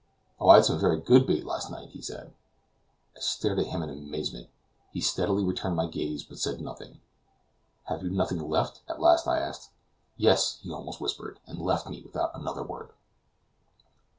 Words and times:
"Oh, 0.39 0.49
I 0.49 0.55
had 0.55 0.65
some 0.65 0.79
very 0.79 0.99
good 0.99 1.27
bait 1.27 1.45
last 1.45 1.69
night," 1.69 1.89
he 1.91 2.01
said. 2.01 2.33
I 3.15 3.19
stared 3.19 3.59
at 3.59 3.67
him 3.67 3.83
in 3.83 3.89
amazement. 3.91 4.49
He 4.91 4.99
steadily 4.99 5.43
returned 5.43 5.75
my 5.75 5.85
gaze, 5.85 6.23
but 6.23 6.39
said 6.39 6.59
nothing. 6.59 7.01
"Have 7.83 8.01
you 8.01 8.09
none 8.09 8.35
left?" 8.49 8.81
at 8.89 8.99
last 8.99 9.27
I 9.27 9.37
asked. 9.37 9.69
"Yes!" 10.17 10.57
he 10.63 10.71
almost 10.71 11.01
whispered, 11.01 11.39
and 11.45 11.61
left 11.61 11.85
me 11.87 12.01
without 12.01 12.31
another 12.33 12.63
word. 12.63 12.89